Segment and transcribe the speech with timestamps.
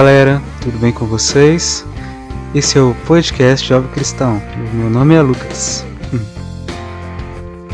[0.00, 1.84] Galera, tudo bem com vocês?
[2.54, 4.40] Esse é o podcast Jovem Cristão.
[4.72, 5.84] Meu nome é Lucas.
[6.10, 6.18] Hum.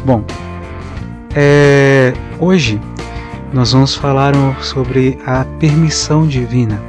[0.04, 0.25] Bom,
[1.36, 2.12] é...
[2.40, 2.80] hoje
[3.52, 6.82] nós vamos falar sobre a permissão divina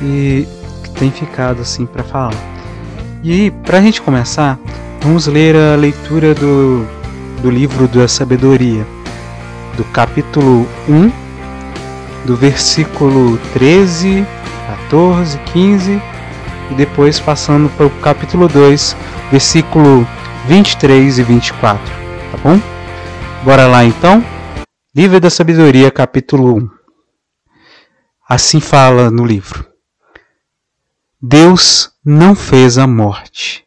[0.00, 0.46] e
[0.96, 2.34] tem ficado assim para falar.
[3.24, 4.60] E para a gente começar,
[5.00, 6.86] vamos ler a leitura do,
[7.42, 8.86] do livro da sabedoria,
[9.76, 11.19] do capítulo 1,
[12.24, 14.26] do versículo 13,
[14.88, 16.02] 14, 15
[16.70, 18.96] e depois passando para o capítulo 2,
[19.30, 20.06] versículo
[20.46, 21.84] 23 e 24,
[22.30, 22.60] tá bom?
[23.44, 24.24] Bora lá então?
[24.94, 26.68] Livro da Sabedoria, capítulo 1.
[28.28, 29.66] Assim fala no livro.
[31.20, 33.64] Deus não fez a morte,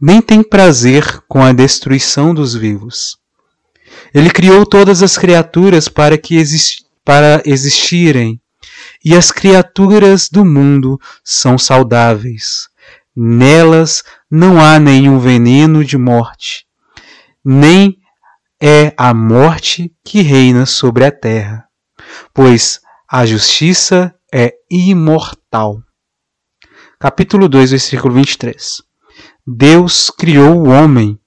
[0.00, 3.18] nem tem prazer com a destruição dos vivos.
[4.14, 8.40] Ele criou todas as criaturas para que exist para existirem,
[9.04, 12.68] e as criaturas do mundo são saudáveis.
[13.14, 16.64] Nelas não há nenhum veneno de morte,
[17.44, 17.98] nem
[18.60, 21.64] é a morte que reina sobre a terra,
[22.32, 25.82] pois a justiça é imortal
[27.02, 28.80] capítulo 2, versículo 23.
[29.44, 31.18] Deus criou o homem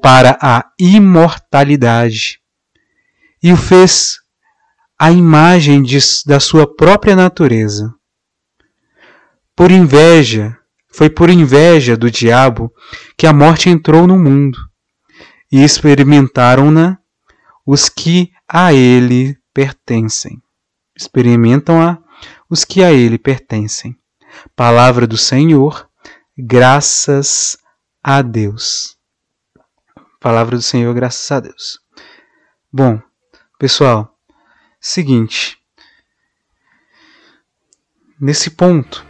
[0.00, 2.38] para a imortalidade
[3.42, 4.19] e o fez
[5.02, 7.90] a imagem de, da sua própria natureza.
[9.56, 10.54] Por inveja,
[10.92, 12.70] foi por inveja do diabo
[13.16, 14.58] que a morte entrou no mundo
[15.50, 16.98] e experimentaram-na
[17.66, 20.36] os que a ele pertencem.
[20.94, 21.96] Experimentam-a
[22.50, 23.96] os que a ele pertencem.
[24.54, 25.88] Palavra do Senhor,
[26.36, 27.56] graças
[28.04, 28.98] a Deus.
[30.20, 31.78] Palavra do Senhor, graças a Deus.
[32.70, 33.00] Bom,
[33.58, 34.09] pessoal,
[34.80, 35.58] seguinte.
[38.18, 39.04] Nesse ponto,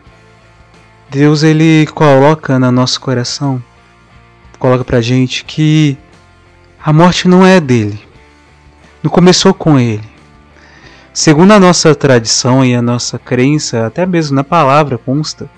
[1.09, 3.63] Deus ele coloca no nosso coração,
[4.59, 5.97] coloca pra gente que
[6.83, 8.03] a morte não é dele.
[9.01, 10.09] Não começou com ele.
[11.13, 15.49] Segundo a nossa tradição e a nossa crença, até mesmo na palavra consta,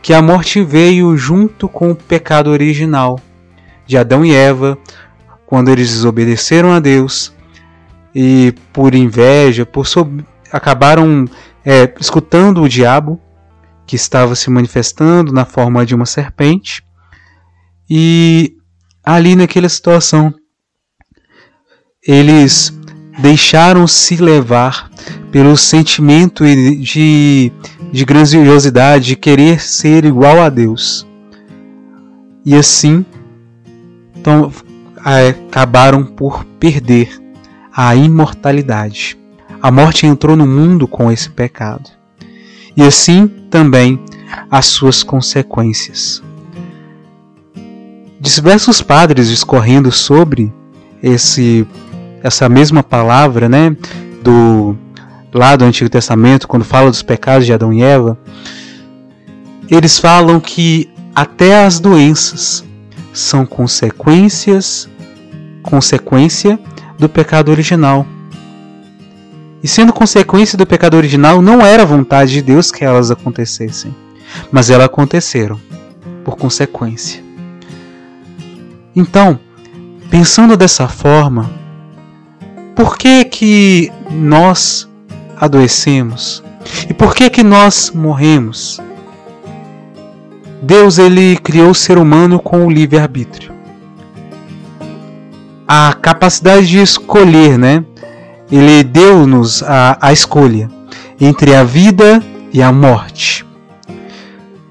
[0.00, 3.20] que a morte veio junto com o pecado original
[3.86, 4.78] de Adão e Eva,
[5.44, 7.35] quando eles desobedeceram a Deus
[8.18, 10.24] e por inveja, por sob...
[10.50, 11.26] acabaram
[11.62, 13.20] é, escutando o diabo
[13.86, 16.82] que estava se manifestando na forma de uma serpente
[17.90, 18.56] e
[19.04, 20.34] ali naquela situação
[22.02, 22.72] eles
[23.18, 24.90] deixaram-se levar
[25.30, 27.52] pelo sentimento de,
[27.92, 31.06] de grandiosidade, de querer ser igual a Deus.
[32.46, 33.04] E assim,
[34.14, 34.50] então,
[35.04, 37.25] acabaram por perder
[37.76, 39.18] a imortalidade.
[39.60, 41.90] A morte entrou no mundo com esse pecado.
[42.74, 44.00] E assim também
[44.50, 46.22] as suas consequências.
[48.18, 50.50] Diversos padres discorrendo sobre
[51.02, 51.66] esse
[52.22, 53.76] essa mesma palavra, né,
[54.22, 54.76] do
[55.32, 58.18] lá do Antigo Testamento, quando fala dos pecados de Adão e Eva,
[59.70, 62.64] eles falam que até as doenças
[63.12, 64.88] são consequências,
[65.62, 66.58] consequência
[66.98, 68.06] do pecado original.
[69.62, 73.94] E sendo consequência do pecado original, não era vontade de Deus que elas acontecessem,
[74.50, 75.60] mas elas aconteceram
[76.24, 77.22] por consequência.
[78.94, 79.38] Então,
[80.10, 81.50] pensando dessa forma,
[82.74, 84.88] por que que nós
[85.36, 86.42] adoecemos?
[86.88, 88.80] E por que que nós morremos?
[90.62, 93.55] Deus ele criou o ser humano com o livre arbítrio.
[95.66, 97.84] A capacidade de escolher, né?
[98.50, 100.70] Ele deu-nos a, a escolha
[101.20, 103.44] entre a vida e a morte.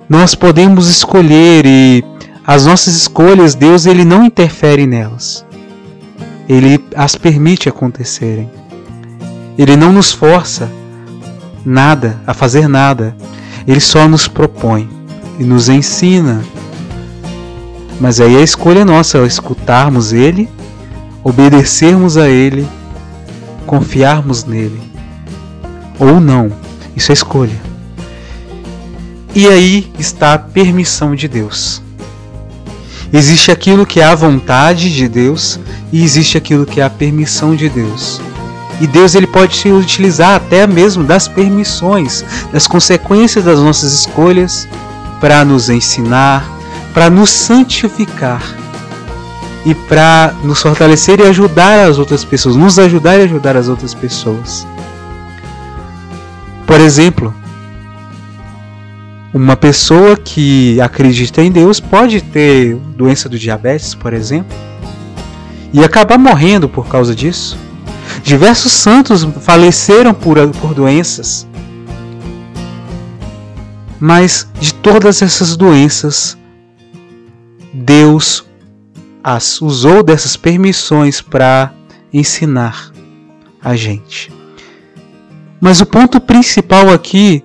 [0.08, 2.04] Nós podemos escolher e
[2.46, 5.46] as nossas escolhas, Deus ele não interfere nelas
[6.48, 8.50] ele as permite acontecerem.
[9.58, 10.70] Ele não nos força
[11.66, 13.16] nada a fazer nada.
[13.68, 14.88] Ele só nos propõe
[15.40, 16.44] e nos ensina.
[18.00, 20.50] Mas aí a escolha é nossa, é escutarmos ele,
[21.26, 22.68] obedecermos a ele,
[23.66, 24.80] confiarmos nele.
[26.00, 26.52] Ou não.
[26.96, 27.60] Isso é escolha.
[29.34, 31.82] E aí está a permissão de Deus.
[33.12, 35.60] Existe aquilo que é a vontade de Deus
[35.92, 38.22] e existe aquilo que é a permissão de Deus.
[38.80, 42.24] E Deus ele pode se utilizar até mesmo das permissões,
[42.54, 44.68] das consequências das nossas escolhas
[45.20, 46.48] para nos ensinar,
[46.94, 48.65] para nos santificar
[49.66, 53.94] e para nos fortalecer e ajudar as outras pessoas, nos ajudar e ajudar as outras
[53.94, 54.66] pessoas.
[56.68, 57.34] Por exemplo,
[59.34, 64.56] uma pessoa que acredita em Deus pode ter doença do diabetes, por exemplo,
[65.74, 67.58] e acabar morrendo por causa disso.
[68.24, 71.48] Diversos santos faleceram por, por doenças.
[74.00, 76.38] Mas de todas essas doenças,
[77.74, 78.45] Deus
[79.28, 81.72] as usou dessas permissões para
[82.14, 82.92] ensinar
[83.60, 84.32] a gente.
[85.60, 87.44] Mas o ponto principal aqui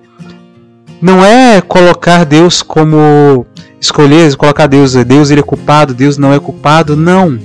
[1.01, 3.47] não é colocar Deus como
[3.79, 7.39] escolher, colocar Deus, Deus ele é culpado, Deus não é culpado, não.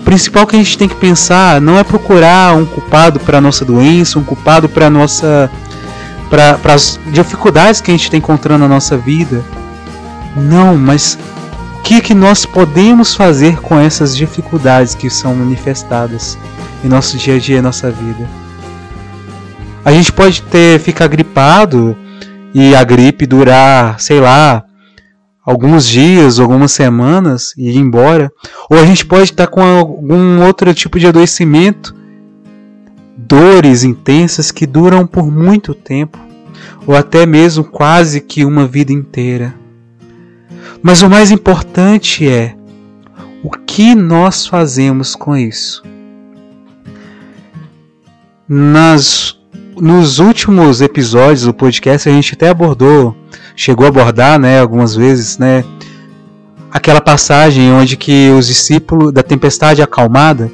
[0.00, 3.64] O principal que a gente tem que pensar não é procurar um culpado para nossa
[3.64, 5.48] doença, um culpado para nossa
[6.28, 9.44] para as dificuldades que a gente está encontrando na nossa vida.
[10.36, 11.16] Não, mas
[11.84, 16.38] que, que nós podemos fazer com essas dificuldades que são manifestadas
[16.82, 18.26] em nosso dia a dia, em nossa vida?
[19.84, 21.94] A gente pode ter ficar gripado
[22.54, 24.64] e a gripe durar, sei lá,
[25.44, 28.32] alguns dias, algumas semanas e ir embora,
[28.70, 31.94] ou a gente pode estar com algum outro tipo de adoecimento,
[33.14, 36.18] dores intensas que duram por muito tempo,
[36.86, 39.63] ou até mesmo quase que uma vida inteira.
[40.82, 42.54] Mas o mais importante é
[43.42, 45.82] o que nós fazemos com isso.
[48.48, 49.36] Nas
[49.76, 53.16] nos últimos episódios do podcast a gente até abordou,
[53.56, 55.64] chegou a abordar, né, algumas vezes, né,
[56.70, 60.50] aquela passagem onde que os discípulos da tempestade acalmada,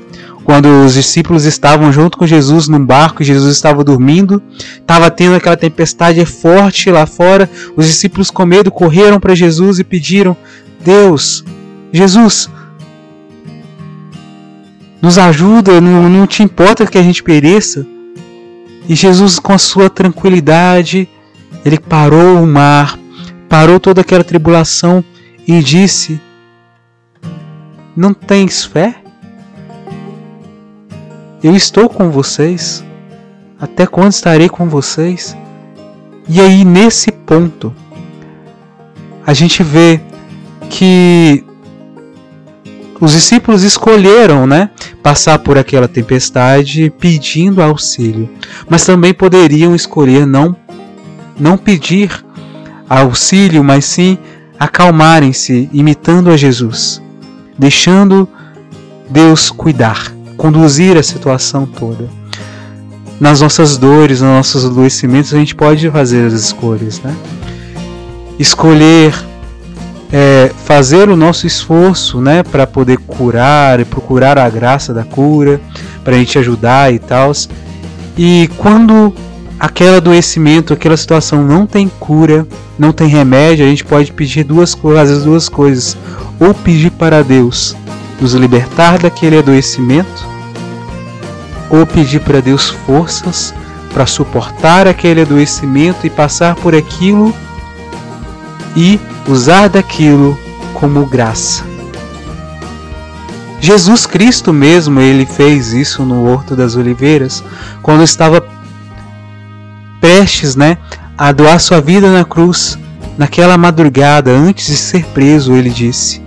[0.50, 4.43] quando os discípulos estavam junto com Jesus num barco, Jesus estava dormindo,
[4.81, 9.85] estava tendo aquela tempestade forte lá fora, os discípulos com medo correram para Jesus e
[9.85, 10.37] pediram:
[10.85, 11.44] Deus,
[11.93, 12.50] Jesus,
[15.00, 17.87] nos ajuda, não, não te importa que a gente pereça.
[18.88, 21.08] E Jesus, com a sua tranquilidade,
[21.64, 22.99] ele parou o mar,
[23.49, 25.05] parou toda aquela tribulação
[25.47, 26.20] e disse:
[27.97, 29.00] Não tens fé?
[31.42, 32.84] Eu estou com vocês.
[33.58, 35.37] Até quando estarei com vocês?
[36.28, 37.75] E aí, nesse ponto,
[39.26, 40.00] a gente vê
[40.69, 41.44] que
[43.00, 44.70] os discípulos escolheram, né,
[45.02, 48.28] passar por aquela tempestade pedindo auxílio,
[48.69, 50.54] mas também poderiam escolher não
[51.38, 52.22] não pedir
[52.87, 54.19] auxílio, mas sim
[54.58, 57.00] acalmarem-se, imitando a Jesus,
[57.58, 58.28] deixando
[59.08, 62.08] Deus cuidar, conduzir a situação toda.
[63.20, 67.14] Nas nossas dores, nos nossos adoecimentos, a gente pode fazer as escolhas, né?
[68.38, 69.12] Escolher
[70.10, 75.60] é, fazer o nosso esforço né, para poder curar e procurar a graça da cura,
[76.02, 77.32] para a gente ajudar e tal.
[78.16, 79.14] E quando
[79.58, 82.46] aquele adoecimento, aquela situação não tem cura,
[82.78, 85.98] não tem remédio, a gente pode pedir duas coisas, as duas coisas.
[86.40, 87.76] Ou pedir para Deus
[88.20, 90.28] nos libertar daquele adoecimento,
[91.70, 93.55] ou pedir para Deus forças
[93.93, 97.35] para suportar aquele adoecimento e passar por aquilo
[98.76, 100.38] e usar daquilo
[100.75, 101.64] como graça.
[103.61, 107.45] Jesus Cristo mesmo, ele fez isso no Horto das Oliveiras,
[107.83, 108.42] quando estava
[110.00, 110.78] prestes, né,
[111.16, 112.78] a doar sua vida na cruz.
[113.18, 116.23] Naquela madrugada, antes de ser preso, ele disse: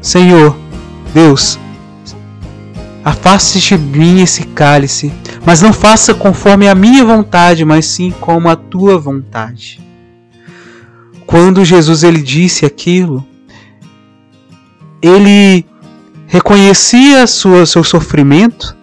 [0.00, 0.56] Senhor,
[1.12, 1.58] Deus,
[3.04, 5.12] afaste de mim esse cálice,
[5.44, 9.80] mas não faça conforme a minha vontade, mas sim como a tua vontade.
[11.26, 13.26] Quando Jesus ele disse aquilo,
[15.00, 15.66] ele
[16.26, 18.76] reconhecia sua, seu sofrimento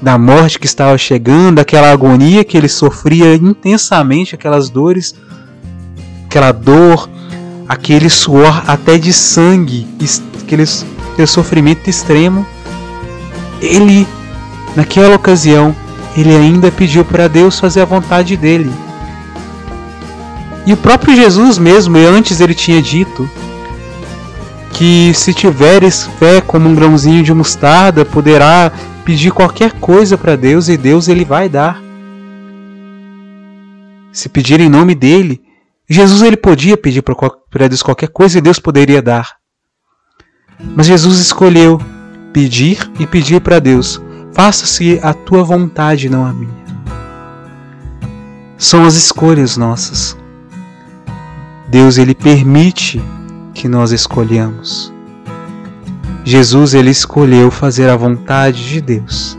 [0.00, 5.14] da morte que estava chegando, aquela agonia que ele sofria intensamente, aquelas dores,
[6.26, 7.08] aquela dor,
[7.68, 9.86] aquele suor até de sangue,
[10.42, 10.64] aquele,
[11.12, 12.46] aquele sofrimento extremo.
[13.60, 14.06] Ele,
[14.74, 15.74] naquela ocasião,
[16.16, 18.72] ele ainda pediu para Deus fazer a vontade dele.
[20.66, 23.28] E o próprio Jesus mesmo, antes ele tinha dito
[24.72, 28.72] que se tiveres fé como um grãozinho de mostarda, poderá
[29.04, 31.80] pedir qualquer coisa para Deus e Deus ele vai dar.
[34.12, 35.40] Se pedir em nome dele,
[35.88, 39.41] Jesus ele podia pedir para Deus qualquer coisa e Deus poderia dar.
[40.74, 41.80] Mas Jesus escolheu
[42.32, 44.00] pedir e pedir para Deus:
[44.32, 46.62] faça-se a tua vontade, não a minha.
[48.56, 50.16] São as escolhas nossas.
[51.68, 53.02] Deus ele permite
[53.54, 54.92] que nós escolhamos.
[56.24, 59.36] Jesus ele escolheu fazer a vontade de Deus.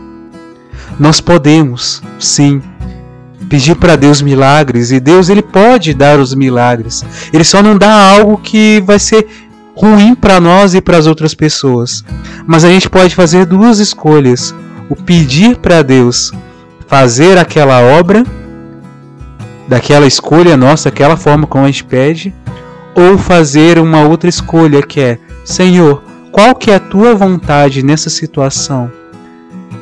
[0.98, 2.60] Nós podemos, sim,
[3.48, 7.04] pedir para Deus milagres e Deus ele pode dar os milagres.
[7.32, 9.26] Ele só não dá algo que vai ser
[9.74, 12.04] ruim para nós e para as outras pessoas.
[12.46, 14.54] Mas a gente pode fazer duas escolhas:
[14.88, 16.32] o pedir para Deus
[16.86, 18.24] fazer aquela obra,
[19.66, 22.34] daquela escolha nossa, aquela forma como a gente pede,
[22.94, 28.10] ou fazer uma outra escolha que é: Senhor, qual que é a tua vontade nessa
[28.10, 28.90] situação?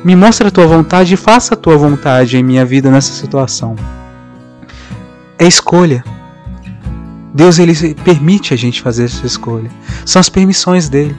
[0.03, 3.75] Me mostra a tua vontade e faça a tua vontade em minha vida nessa situação.
[5.39, 6.03] É escolha.
[7.33, 9.69] Deus ele permite a gente fazer essa escolha.
[10.05, 11.15] São as permissões dele.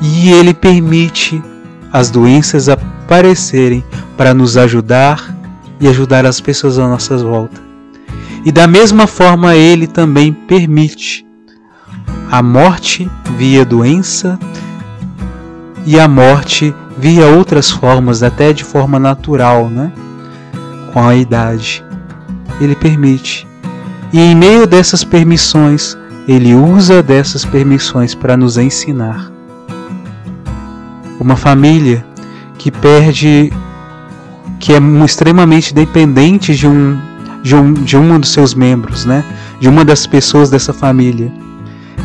[0.00, 1.42] E ele permite
[1.92, 3.84] as doenças aparecerem
[4.16, 5.36] para nos ajudar
[5.80, 7.60] e ajudar as pessoas à nossa volta.
[8.44, 11.26] E da mesma forma ele também permite
[12.30, 14.38] a morte via doença
[15.84, 19.90] e a morte via outras formas, até de forma natural, né?
[20.92, 21.82] Com a idade.
[22.60, 23.47] Ele permite.
[24.12, 25.96] E em meio dessas permissões,
[26.26, 29.30] ele usa dessas permissões para nos ensinar.
[31.20, 32.04] Uma família
[32.56, 33.52] que perde,
[34.58, 36.98] que é extremamente dependente de um,
[37.42, 39.24] de um, de um dos seus membros, né?
[39.60, 41.32] De uma das pessoas dessa família.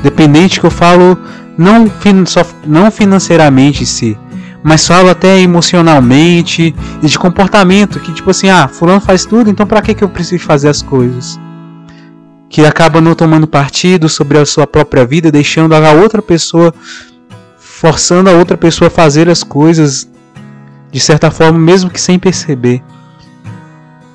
[0.02, 1.18] Dependente que eu falo
[1.58, 1.86] não,
[2.26, 4.18] só, não financeiramente em si,
[4.64, 9.66] mas falo até emocionalmente e de comportamento, que tipo assim, ah, fulano faz tudo, então
[9.66, 11.40] para que, que eu preciso fazer as coisas?
[12.54, 16.72] Que acaba não tomando partido sobre a sua própria vida, deixando a outra pessoa,
[17.58, 20.08] forçando a outra pessoa a fazer as coisas
[20.92, 22.84] de certa forma, mesmo que sem perceber.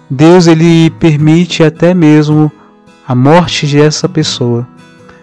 [0.09, 2.51] Deus ele permite até mesmo
[3.07, 4.65] a morte dessa pessoa.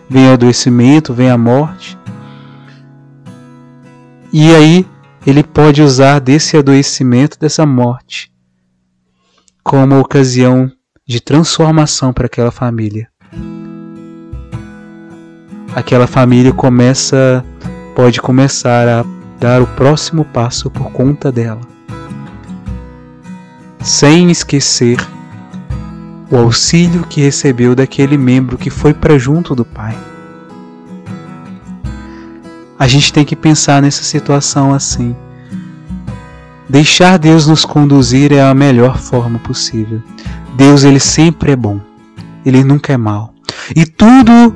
[0.09, 1.97] Vem o adoecimento, vem a morte,
[4.37, 4.85] e aí
[5.25, 8.29] ele pode usar desse adoecimento, dessa morte,
[9.63, 10.69] como ocasião
[11.07, 13.07] de transformação para aquela família.
[15.75, 17.45] Aquela família começa,
[17.95, 19.05] pode começar a
[19.39, 21.61] dar o próximo passo por conta dela,
[23.83, 24.97] sem esquecer
[26.31, 29.95] o auxílio que recebeu daquele membro que foi para junto do Pai.
[32.79, 35.15] A gente tem que pensar nessa situação assim.
[36.67, 40.01] Deixar Deus nos conduzir é a melhor forma possível.
[40.55, 41.79] Deus ele sempre é bom.
[42.45, 43.33] Ele nunca é mal.
[43.75, 44.55] E tudo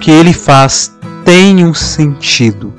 [0.00, 0.92] que ele faz
[1.24, 2.72] tem um sentido.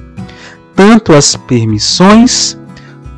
[0.75, 2.57] Tanto as permissões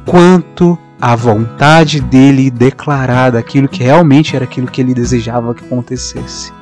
[0.05, 6.53] quanto a vontade dele declarada, aquilo que realmente era aquilo que ele desejava que acontecesse.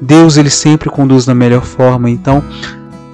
[0.00, 2.08] Deus ele sempre conduz da melhor forma.
[2.08, 2.42] Então,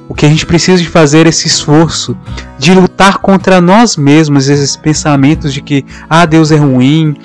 [0.08, 2.16] o que a gente precisa de fazer é esse esforço
[2.58, 7.16] de lutar contra nós mesmos, esses pensamentos de que ah, Deus é ruim,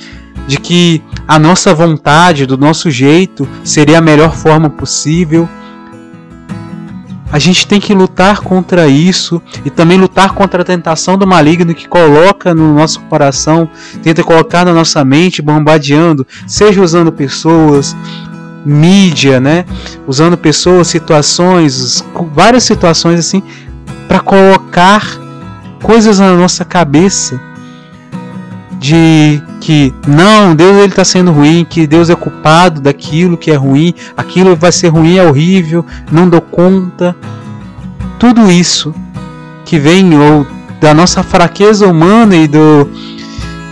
[0.48, 5.48] de que a nossa vontade, do nosso jeito, seria a melhor forma possível.
[7.30, 11.76] A gente tem que lutar contra isso e também lutar contra a tentação do maligno
[11.76, 13.70] que coloca no nosso coração,
[14.02, 17.94] tenta colocar na nossa mente, bombardeando, seja usando pessoas,
[18.68, 19.66] mídia, né?
[20.06, 23.42] Usando pessoas, situações, várias situações assim,
[24.08, 25.02] para colocar
[25.82, 27.40] coisas na nossa cabeça
[28.80, 33.56] de que não, Deus ele está sendo ruim, que Deus é culpado daquilo que é
[33.56, 37.16] ruim, aquilo vai ser ruim, é horrível, não dou conta.
[38.20, 38.94] Tudo isso
[39.66, 40.46] que vem ou
[40.80, 42.88] da nossa fraqueza humana e do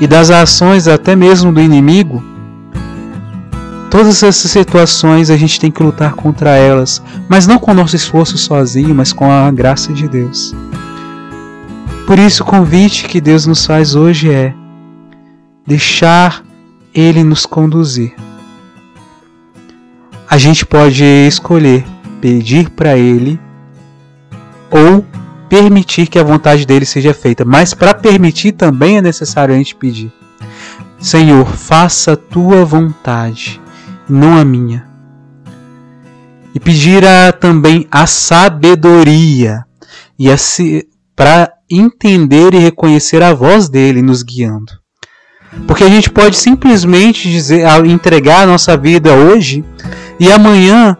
[0.01, 2.34] e das ações até mesmo do inimigo
[3.95, 8.37] Todas essas situações a gente tem que lutar contra elas, mas não com nosso esforço
[8.37, 10.53] sozinho, mas com a graça de Deus.
[12.05, 14.53] Por isso, o convite que Deus nos faz hoje é
[15.65, 16.43] deixar
[16.93, 18.13] Ele nos conduzir.
[20.29, 21.85] A gente pode escolher
[22.19, 23.39] pedir para Ele
[24.69, 25.05] ou
[25.47, 29.73] permitir que a vontade dele seja feita, mas para permitir também é necessário a gente
[29.73, 30.11] pedir.
[30.99, 33.63] Senhor, faça a tua vontade
[34.07, 34.85] não a minha.
[36.53, 39.65] E pedir a, também a sabedoria
[40.17, 40.35] e a
[41.15, 44.73] para entender e reconhecer a voz dele nos guiando.
[45.67, 49.63] Porque a gente pode simplesmente dizer, entregar a nossa vida hoje
[50.19, 50.97] e amanhã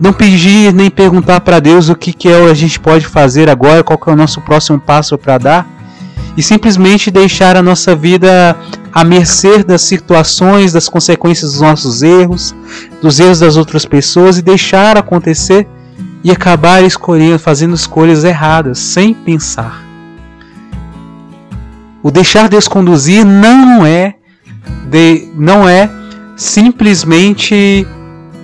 [0.00, 3.84] não pedir nem perguntar para Deus o que, que é a gente pode fazer agora,
[3.84, 5.68] qual é o nosso próximo passo para dar,
[6.36, 8.56] e simplesmente deixar a nossa vida
[8.92, 12.54] à mercê das situações, das consequências dos nossos erros,
[13.00, 15.66] dos erros das outras pessoas e deixar acontecer
[16.24, 19.82] e acabar escolhendo, fazendo escolhas erradas sem pensar.
[22.02, 24.14] O deixar Deus conduzir não é
[24.90, 25.88] de, não é
[26.36, 27.86] simplesmente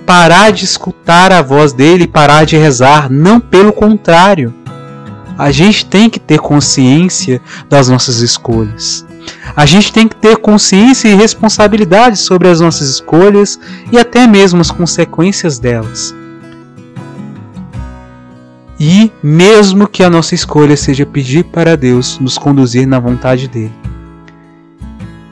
[0.05, 4.53] parar de escutar a voz dele, parar de rezar, não pelo contrário.
[5.39, 9.05] A gente tem que ter consciência das nossas escolhas.
[9.55, 13.57] A gente tem que ter consciência e responsabilidade sobre as nossas escolhas
[13.89, 16.13] e até mesmo as consequências delas.
[18.77, 23.88] E mesmo que a nossa escolha seja pedir para Deus nos conduzir na vontade dele.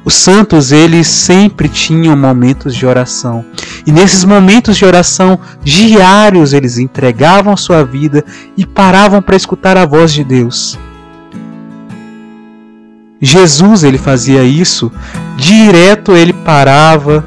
[0.08, 3.44] Os santos, eles sempre tinham momentos de oração.
[3.86, 8.24] E nesses momentos de oração diários, eles entregavam a sua vida
[8.56, 10.80] e paravam para escutar a voz de Deus.
[13.20, 14.90] Jesus ele fazia isso,
[15.36, 17.26] direto ele parava,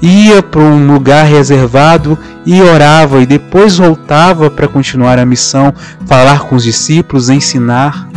[0.00, 2.16] ia para um lugar reservado
[2.46, 5.74] e orava e depois voltava para continuar a missão,
[6.06, 8.09] falar com os discípulos, ensinar.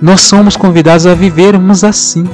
[0.00, 2.24] Nós somos convidados a vivermos assim.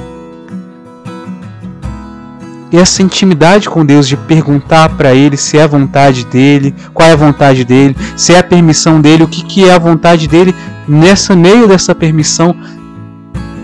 [2.71, 7.07] E essa intimidade com Deus de perguntar para Ele se é a vontade dele, qual
[7.07, 10.27] é a vontade dele, se é a permissão dele, o que, que é a vontade
[10.27, 10.53] dele,
[10.87, 12.55] nessa meio dessa permissão,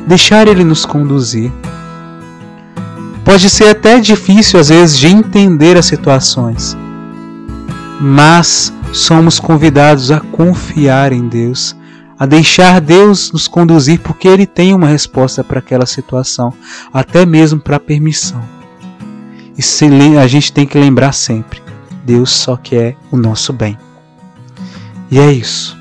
[0.08, 1.52] deixar Ele nos conduzir.
[3.24, 6.78] Pode ser até difícil às vezes de entender as situações,
[8.00, 11.76] mas somos convidados a confiar em Deus,
[12.22, 16.54] a deixar Deus nos conduzir, porque Ele tem uma resposta para aquela situação,
[16.94, 18.48] até mesmo para a permissão.
[19.58, 21.60] E a gente tem que lembrar sempre:
[22.06, 23.76] Deus só quer o nosso bem.
[25.10, 25.76] E é isso.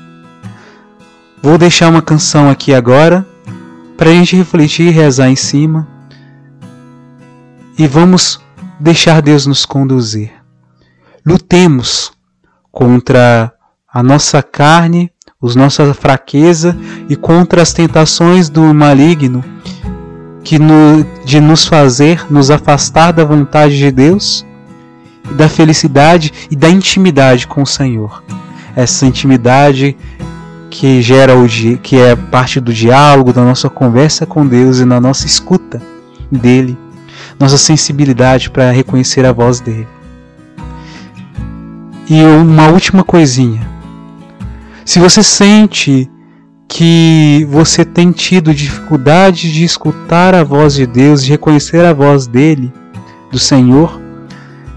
[1.43, 3.23] Vou deixar uma canção aqui agora
[3.95, 5.87] para a gente refletir e rezar em cima.
[7.77, 8.41] E vamos
[8.79, 10.31] deixar Deus nos conduzir.
[11.23, 12.11] Lutemos
[12.71, 13.53] contra
[13.87, 15.10] a nossa carne,
[15.41, 16.77] a nossa fraqueza
[17.09, 19.43] e contra as tentações do maligno
[20.43, 24.45] que no, de nos fazer nos afastar da vontade de Deus,
[25.31, 28.23] da felicidade e da intimidade com o Senhor.
[28.75, 29.97] Essa intimidade
[30.69, 31.47] que gera o
[31.81, 35.81] que é parte do diálogo, da nossa conversa com Deus e na nossa escuta
[36.31, 36.77] dele,
[37.39, 39.87] nossa sensibilidade para reconhecer a voz dele.
[42.09, 43.69] E uma última coisinha.
[44.85, 46.09] Se você sente
[46.67, 52.27] que você tem tido dificuldade de escutar a voz de Deus, de reconhecer a voz
[52.27, 52.71] dele,
[53.31, 53.99] do Senhor,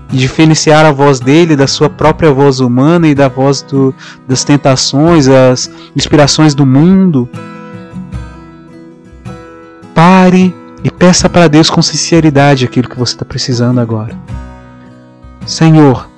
[0.08, 3.94] de diferenciar a voz dele da sua própria voz humana e da voz do,
[4.28, 7.28] das tentações, as inspirações do mundo.
[9.94, 14.16] Pare e peça para Deus com sinceridade aquilo que você está precisando agora.
[15.46, 16.08] Senhor,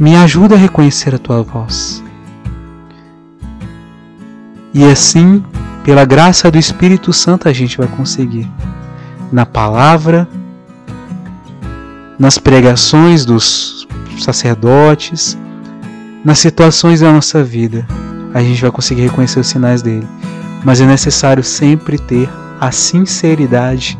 [0.00, 2.02] me ajuda a reconhecer a tua voz.
[4.72, 5.44] E assim,
[5.84, 8.50] pela graça do Espírito Santo, a gente vai conseguir.
[9.30, 10.26] Na palavra,
[12.18, 13.86] nas pregações dos
[14.18, 15.36] sacerdotes,
[16.24, 17.86] nas situações da nossa vida,
[18.32, 20.08] a gente vai conseguir reconhecer os sinais dele.
[20.64, 23.98] Mas é necessário sempre ter a sinceridade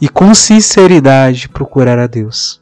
[0.00, 2.60] e com sinceridade procurar a Deus.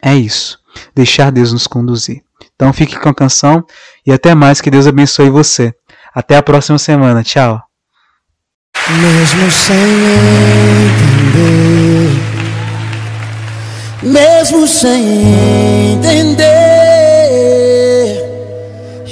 [0.00, 0.58] É isso.
[0.94, 2.22] Deixar Deus nos conduzir.
[2.54, 3.64] Então fique com a canção
[4.06, 4.60] e até mais.
[4.60, 5.74] Que Deus abençoe você.
[6.14, 7.22] Até a próxima semana.
[7.22, 7.60] Tchau.
[8.88, 9.76] Mesmo sem
[10.86, 12.12] entender,
[14.00, 16.36] mesmo sem entender,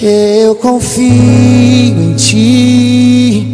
[0.00, 3.50] eu confio em ti.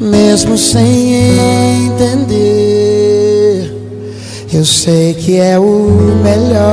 [0.00, 3.72] Mesmo sem entender,
[4.52, 6.63] eu sei que é o melhor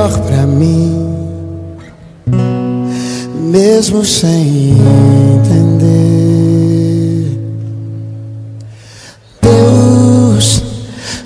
[3.82, 4.76] mesmo sem
[5.34, 5.76] entender.
[9.42, 10.62] Deus,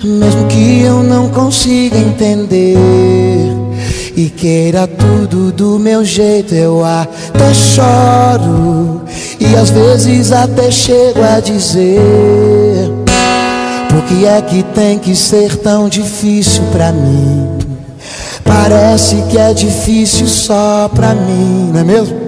[0.03, 2.75] mesmo que eu não consiga entender
[4.15, 9.03] e queira tudo do meu jeito, eu até choro
[9.39, 12.91] e às vezes até chego a dizer:
[13.87, 17.49] Por que é que tem que ser tão difícil para mim?
[18.43, 22.26] Parece que é difícil só pra mim, não é mesmo?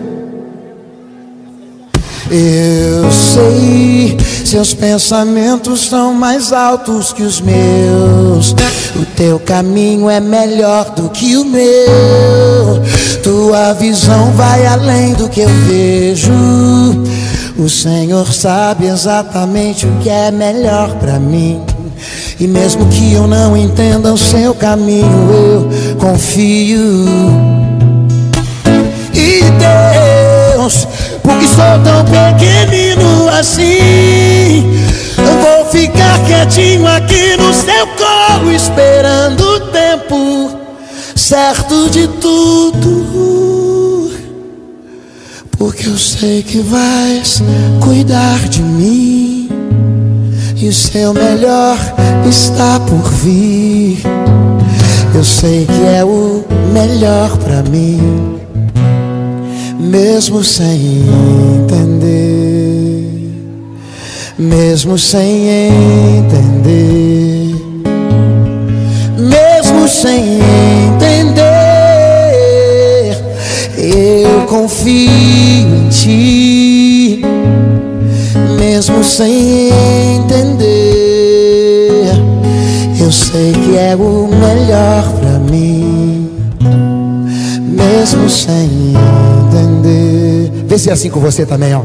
[2.32, 8.52] Eu sei, seus pensamentos são mais altos que os meus.
[8.96, 12.82] O teu caminho é melhor do que o meu.
[13.24, 16.32] Tua visão vai além do que eu vejo.
[17.58, 21.60] O Senhor sabe exatamente o que é melhor para mim.
[22.40, 27.06] E mesmo que eu não entenda o seu caminho, eu confio.
[29.14, 29.42] E
[30.56, 30.88] Deus,
[31.30, 33.30] porque sou tão pequenino.
[33.30, 34.66] assim.
[35.16, 40.52] Vou ficar quietinho aqui no seu colo, esperando o tempo
[41.16, 44.12] certo de tudo.
[45.58, 47.44] Porque eu sei que vais
[47.82, 49.50] cuidar de mim.
[50.56, 51.78] E o seu melhor
[52.28, 54.02] está por vir.
[55.14, 58.29] Eu sei que é o melhor para mim,
[59.90, 61.02] mesmo sem
[61.64, 63.08] entender,
[64.38, 65.48] mesmo sem
[66.20, 67.56] entender,
[69.18, 70.38] mesmo sem
[70.94, 71.48] entender,
[73.78, 77.24] eu confio em ti,
[78.60, 79.72] mesmo sem
[80.18, 82.12] entender,
[83.02, 86.30] eu sei que é o melhor para mim,
[87.76, 88.79] mesmo sem.
[90.70, 91.82] Vê se é assim com você também, ó.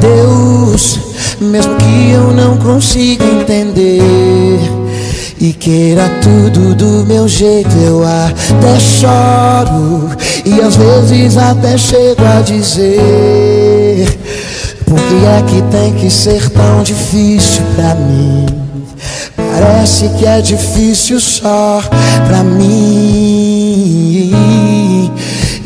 [0.00, 0.98] Deus,
[1.40, 4.60] mesmo que eu não consiga entender
[5.40, 10.10] e queira tudo do meu jeito, eu até choro
[10.44, 14.18] e às vezes até chego a dizer:
[14.84, 18.46] Por que é que tem que ser tão difícil pra mim?
[19.36, 21.80] Parece que é difícil só
[22.26, 23.84] pra mim.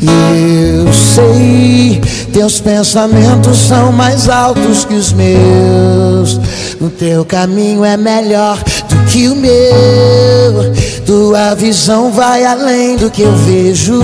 [0.01, 0.78] E eu
[1.09, 6.39] sei, teus pensamentos são mais altos que os meus.
[6.79, 10.73] O teu caminho é melhor do que o meu.
[11.05, 13.99] Tua visão vai além do que eu vejo.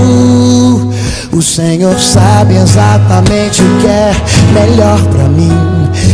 [1.32, 4.12] O Senhor sabe exatamente o que é
[4.54, 5.52] melhor para mim.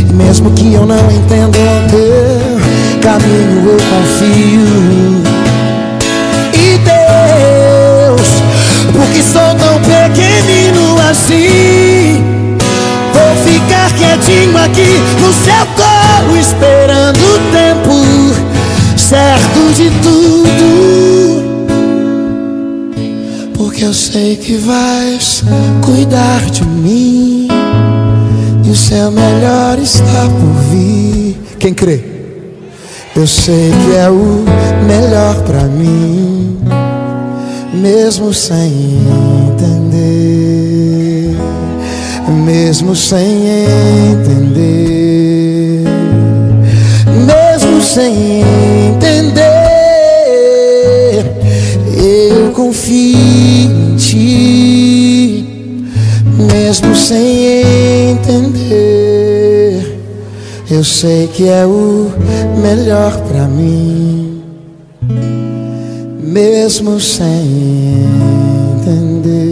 [0.08, 5.22] E mesmo que eu não entenda o teu caminho, eu confio.
[6.54, 8.28] E Deus,
[8.92, 9.71] porque sou tão
[11.12, 12.20] assim,
[13.12, 17.92] vou ficar quietinho aqui no seu colo, esperando o tempo
[18.96, 21.42] certo de tudo.
[23.54, 25.44] Porque eu sei que vais
[25.84, 27.48] cuidar de mim
[28.64, 31.36] e o seu melhor está por vir.
[31.58, 32.00] Quem crê?
[33.14, 34.44] Eu sei que é o
[34.86, 36.58] melhor para mim,
[37.74, 38.72] mesmo sem
[39.50, 40.41] entender,
[42.30, 43.42] mesmo sem
[44.12, 45.84] entender,
[47.26, 48.42] mesmo sem
[48.90, 49.42] entender,
[51.96, 55.44] eu confio em ti,
[56.36, 59.98] mesmo sem entender.
[60.70, 62.10] Eu sei que é o
[62.62, 64.42] melhor pra mim,
[66.18, 68.06] mesmo sem
[68.80, 69.51] entender.